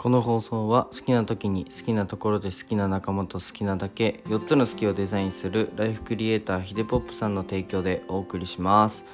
[0.00, 9.04] この放送は好きな時に好きなところで好きな仲間と好きなだけ4つの好きをデザインするライフクリエイターヒデポップさんの提供でお送りします。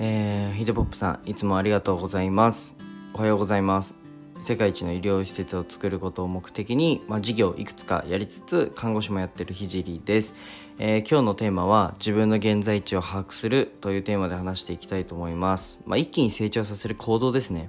[0.00, 2.74] えー、ヒデポップさんいつもありがとうございます。
[3.14, 3.94] おはようございます。
[4.40, 10.34] 世界一の医療施設を作ることを目的に、まあ、事業いくつかやりつつ看護師もやってるひじりです、
[10.80, 17.68] えー、今日のテーマは自分の現在地を把握するというテーマで話していきたいと思います、まあ、一気に成長させる行動ですね。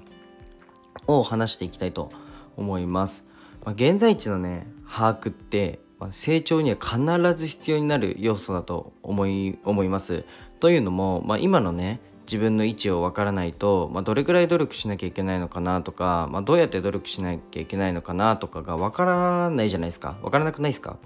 [1.08, 2.31] を話していきたいと思います。
[3.64, 7.00] まあ、現在地のね把握って、まあ、成長には必
[7.36, 10.24] ず必要になる要素だと思い思います。
[10.60, 20.18] というのも、まあ、今のね自分の位置をわからないと、まあ、どれくらい努力しなきゃいけないのかなとか、まあ、どうやって努力しなきゃいけないのかなとかがわからないじゃないですか。
[20.22, 20.98] わからなくないですか？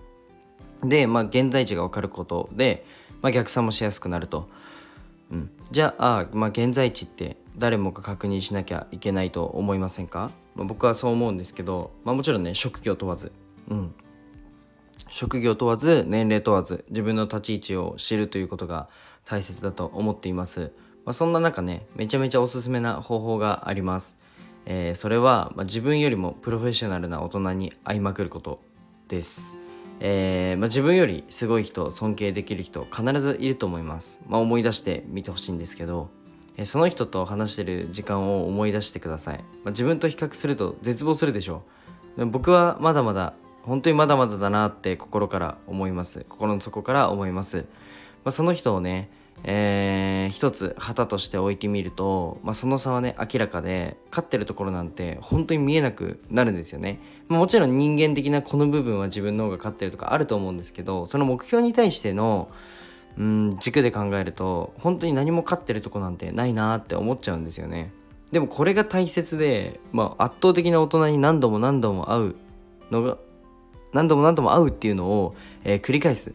[0.84, 2.86] で、まあ、現在地がわかることで、
[3.22, 4.48] まあ、逆算もしやすくなると、
[5.32, 13.32] うん、じゃあまあ、現在地って誰もが確認しなきゃいけないと思いませんか、まあ、僕はそう思うんですけど、まあ、もちろんね職業問わず、
[13.70, 13.96] うん、
[15.10, 18.90] 職業問わず年齢問わず自分の立ち位置を知るということが
[19.24, 20.72] 大切だと思っています、
[21.06, 24.18] まあ、そんな中ねめちゃめちゃおすすめな方法があります、
[24.66, 28.60] えー、それは、ま自分よりもプロフェッショナルな大人に会いまくること
[29.08, 29.56] です。
[30.02, 36.10] えー、まあ、自分よりすごい人尊敬できる人必ずいると思います、ま、思い出してみてほしいんですけど。
[36.64, 41.64] その人と話してる時間を思い出してください、まあ、自分と比較すると絶望するでしょ
[42.18, 42.26] う。
[42.28, 46.26] 僕はまだまだ本当にまだまだだなって心から思います。
[46.30, 47.66] 心の底から思います、
[48.24, 49.10] まあ、その人をね
[49.44, 62.50] えー、一つ旗として置いてみると、まあ、その差はね明らかで勝ってるところなんて本当に見えなくなるんですよね、まあ、もちろん人間的なこの部分は自分の方が勝ってるとかあると思うんですけどその目標に対しての
[63.18, 67.92] うん軸で考えると本当に何も勝ってるとこなんてないなって思っちゃうんですよね。
[68.32, 72.36] でもこれが大切で、まあ、圧倒的な大人に何度も何度も会う
[72.92, 73.18] のが
[73.94, 76.34] 何度も何度も会うっていうのを、えー、繰り返す。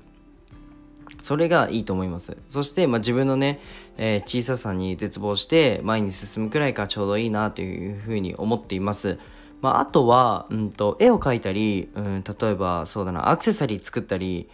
[1.20, 2.38] それがいいと思います。
[2.48, 3.60] そして、まあ、自分のね、
[3.98, 9.18] えー、小ささに絶望して前に進むくらいがちょうどいいなというふうに思っています。
[9.60, 14.48] まあ、あとは、うんと、絵を描いたり、うん、例えばそうだなアクセサリー作ったり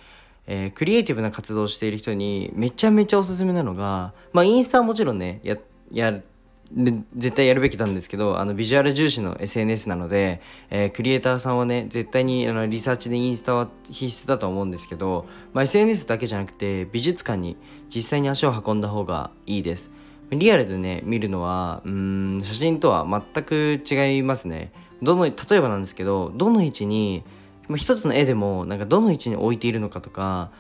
[0.47, 5.57] えー、クリエイティブな活動をしている人にめちゃめちゃおすすめなのが、まあ、インスタはもちろんね、や、
[5.93, 6.25] やる、
[7.17, 10.41] 絶対やるべきなんですけど、あの、ビジュアル重視の SNS なので、
[10.71, 17.57] えー、クリエイターさんはね、絶対にあのリサーチでインスタは必須だと思うんですけど、まあ、SNS だけじゃなくて、美術館に
[17.95, 19.91] 実際に足を運んだ方がいいです。
[20.31, 24.73] リアルでね、見るのは、うん、写真とは全く違いますね。
[25.03, 27.23] どの、例えばなんですけど、どの位置に、
[27.75, 30.51] 一つの絵でもなんかどの位置に置いているのかとか、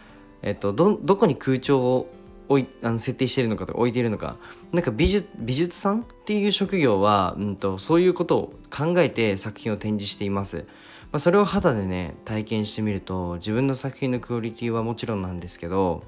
[0.43, 2.11] えっと、どどこに空調を
[2.49, 4.37] 置いあの設定しているのかとか置いているのか。
[4.73, 10.67] なんか美術美術さんっていう職業は、うんと、そういうことを考えて作品を展示しています、
[11.13, 16.03] まあ、それを肌でね体験してみると自分の作品のクオリティはもちろんなんですけど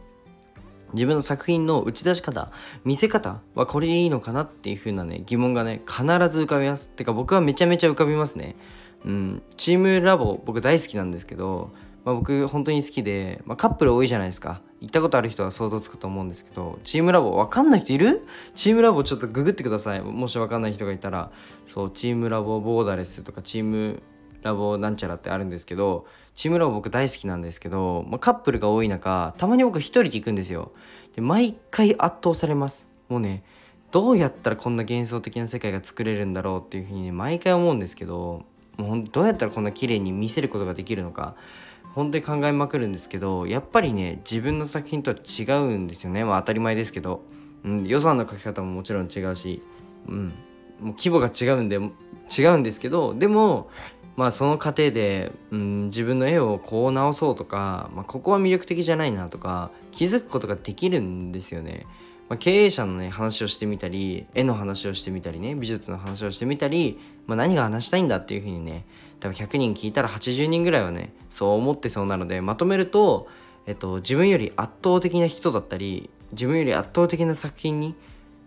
[0.95, 2.51] 自分の作品の打ち出し方
[2.85, 6.89] 見せ方はこれでいいのかなっていう風なね疑問がね必ず浮かびます。
[6.89, 8.57] てか僕はめちゃめちゃ浮かびますね。
[9.05, 11.71] うん、チームラボ僕大好きなんですけど、
[12.05, 14.61] まあ、僕本当に好きで、まあ、カップル多いじゃないですか。
[14.81, 18.27] 行ったことある人は想像つくと思うんですけどチームラボ分かんない人いる？
[18.55, 20.03] チームラボちょっとググってください。
[20.03, 21.33] もし分かんない人がいたら。
[21.67, 24.03] そうチームラボボーダレスとかチーム
[24.43, 30.71] ラボなんちゃらってあるんですけどチームラボ僕大好きなんですけど、まあ、カップルが多い中たまに僕一人で行くんですよ。
[31.17, 32.87] で毎回圧倒されます。
[33.09, 33.43] もうね
[33.91, 38.45] どうやったらこんな幻想的な世界が作れるんだろうっていうふうにね毎回思うんですけど
[38.79, 41.35] もうどうやったらこんな綺麗に見せることができるのか
[41.95, 46.25] 本当に考えまくるんですけどやっぱりね自分の作品とは違うんですよね。
[46.25, 47.23] まあ当たり前ですけど、
[47.65, 49.63] うん、予算の書き方ももちろん違うし、
[50.07, 50.27] うん、
[50.81, 53.69] もう規模が違うんで違うんですけどでも
[54.17, 61.87] まあその過程で、うん、自分の絵をこう直そうとか、まあ、ここは魅力的じゃないなとか気づくことができるんですよね。
[62.29, 68.85] まあ、経営者のね話をしてみたり絵の話をしてみたりね美術の話をしてみたり、まあ、何が話したいんだっていうふうにね
[69.21, 73.29] 多分100人聞いたら80人ぐらいはねそう思ってそうなのでまとめると、
[73.67, 77.95] えっと、自分より圧倒的な人だったり自分より圧倒的な作品に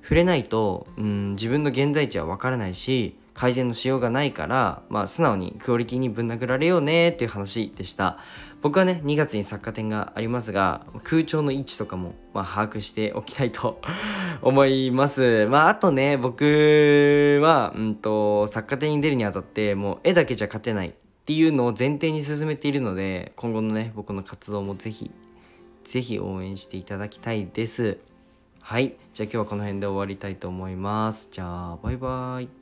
[0.03, 8.17] 触れないと、うん、自分の現在地は分からないし改善のしようがないから、まあ、素直にクオリティにぶん殴られようねっていう話でした。
[8.61, 13.81] 僕はね2月に作家展がありますが空調の位置とかも、まあ、把握しておきたいと
[14.41, 15.47] 思います。
[15.47, 20.93] まああとね僕は、うんと、作家展に出るにあたってもう絵だけじゃ勝てないっ
[21.25, 25.09] ていうのを前提に進めているので今後のね僕の活動もぜひ
[25.83, 27.97] ぜひ応援していただきたいです。
[28.61, 28.95] はい。
[29.13, 31.29] じゃあ今日はこの辺で終わりたいと思います。
[31.31, 32.60] じゃあバイバイ。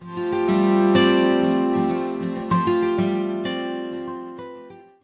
[0.00, 0.37] Thank you.